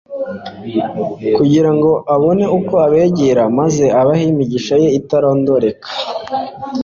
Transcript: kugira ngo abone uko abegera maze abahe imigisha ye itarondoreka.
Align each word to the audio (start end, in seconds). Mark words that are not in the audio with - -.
kugira 1.35 1.69
ngo 1.75 1.91
abone 2.15 2.45
uko 2.57 2.73
abegera 2.85 3.43
maze 3.59 3.85
abahe 3.99 4.23
imigisha 4.33 4.75
ye 4.83 4.89
itarondoreka. 4.99 5.89